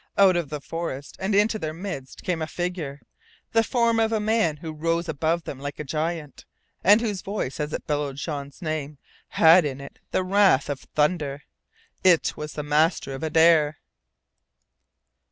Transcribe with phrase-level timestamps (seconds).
[0.17, 3.01] Out of the forest and into their midst came a figure
[3.51, 6.43] the form of a man who rose above them like a giant,
[6.83, 11.43] and whose voice as it bellowed Jean's name had in it the wrath of thunder.
[12.03, 13.77] It was the master of Adare!